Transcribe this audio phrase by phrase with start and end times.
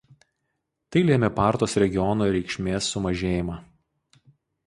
[0.95, 3.59] Tai lėmė Partos regiono reikšmės sumažėjimą.